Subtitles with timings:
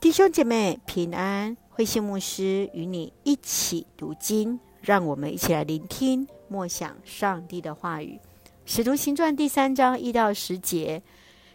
[0.00, 8.20] 弟兄姐妹平安，慧馨牧师与你一起读经，让我们一起来聆听默想上帝的话语。
[8.64, 11.02] 使徒行传第三章一到十节，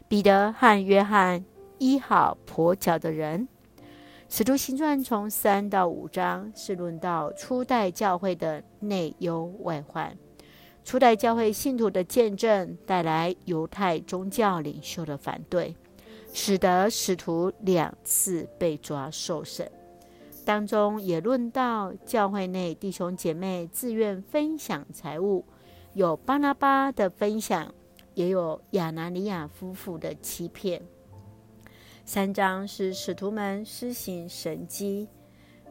[0.10, 1.46] 彼得和约翰
[1.78, 3.48] 医好跛脚的人。
[4.28, 10.18] 使徒行传从三到五章是论到初代教会的内忧外患。
[10.84, 15.74] 初代教会信徒的见证带来犹太宗教领袖的反对，
[16.34, 19.72] 使得使徒两次被抓受审。
[20.44, 25.46] 当中也论到教会内弟兄姐妹自愿分享财物，
[25.94, 27.74] 有巴拿巴的分享，
[28.16, 30.82] 也有亚拿尼亚夫妇的欺骗。
[32.04, 35.08] 三章是使徒们施行神迹，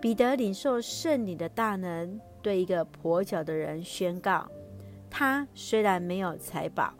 [0.00, 4.48] 彼得领受圣灵的大能，对一个跛脚的人宣告。
[5.10, 6.94] 他虽然没有财宝，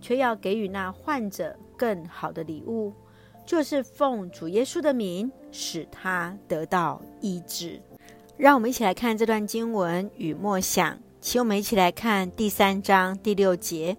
[0.00, 2.92] 却要给予那患者更好的礼物，
[3.44, 7.80] 就是奉主耶稣的名，使他得到医治。
[8.36, 13.96] 让我们一起来看这段经文与默想，请我们一起来看第三章第六节。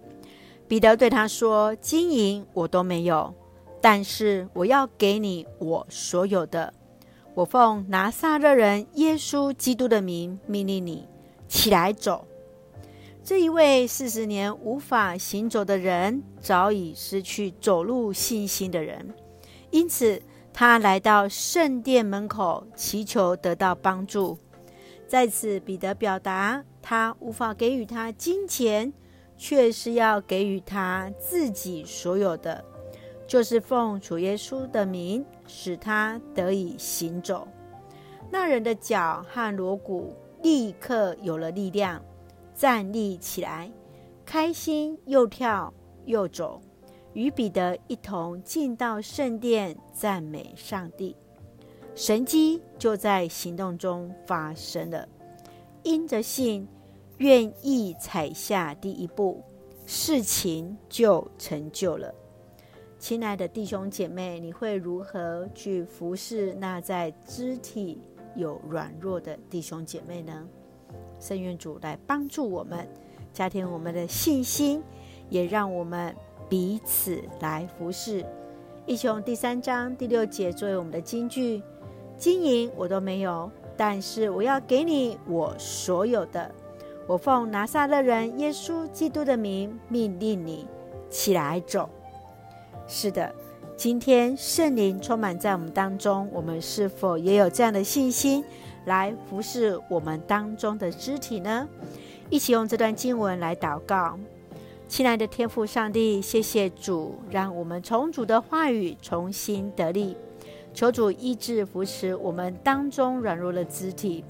[0.66, 3.32] 彼得对他说：“金银我都没有，
[3.80, 6.72] 但是我要给你我所有的。
[7.34, 11.06] 我奉拿撒勒人耶稣基督的名命令你
[11.48, 12.26] 起来走。”
[13.22, 19.14] 这一位四十年无法行走的人，早已失去走路信心的人，
[19.74, 20.22] 因此
[20.52, 24.38] 他来到圣殿门口祈求得到帮助。
[25.08, 28.92] 在此，彼得表达他无法给予他金钱，
[29.36, 32.64] 却是要给予他自己所有的，
[33.26, 37.48] 就是奉主耶稣的名，使他得以行走。
[38.30, 42.00] 那人的脚和锣骨立刻有了力量。
[42.54, 43.68] 站立起来，
[44.24, 46.60] 开心又跳又走，
[47.14, 51.16] 与彼得一同进到圣殿，赞美上帝。
[51.94, 55.08] 神迹就在行动中发生了。
[55.84, 56.66] 因着信，
[57.18, 59.42] 愿意踩下第一步，
[59.86, 62.12] 事情就成就了。
[62.98, 68.00] 亲爱的弟兄姐妹，你会如何去服侍那在肢体
[68.34, 70.48] 有软弱的弟兄姐妹呢？
[71.20, 72.88] 圣愿主来帮助我们，
[73.32, 74.82] 加添我们的信心，
[75.28, 76.16] 也让我们
[76.48, 78.24] 彼此来服侍。
[78.86, 81.62] 一起用第三章第六节作为我们的金句：
[82.18, 86.50] 金银我都没有，但是我要给你我所有的。
[87.06, 90.66] 我奉拿撒勒人耶稣基督的名命令你
[91.10, 91.88] 起来走。
[92.86, 93.34] 是的，
[93.76, 98.44] 今天圣灵充满在我们当中，我们是否也有这样的信心？
[98.84, 101.66] 来服侍我们当中的肢体呢？
[102.28, 104.18] 一起用这段经文来祷告。
[104.94, 110.16] 亲爱的天父上帝，谢谢主，让我们从主的话语重新得力。
[110.72, 114.24] 求主医治扶持我们当中软弱的肢体，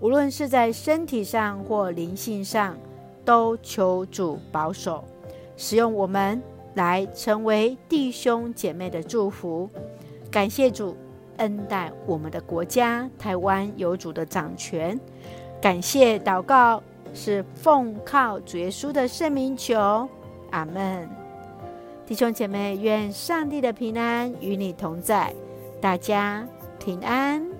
[0.00, 2.76] 无论是在身体上或灵性上，
[3.24, 5.04] 都求主保守，
[5.56, 6.42] 使用我们
[6.74, 9.70] 来成为弟兄姐妹的祝福。
[10.32, 10.96] 感谢主。
[11.36, 14.98] 恩待我们的国家，台湾有主的掌权。
[15.62, 16.82] 感谢祷告
[17.14, 20.08] 是奉靠主耶稣的圣名求，
[20.50, 21.08] 阿门。
[22.06, 25.34] 弟兄姐妹，愿上帝的平安与你同在，
[25.80, 26.46] 大家
[26.78, 27.57] 平安。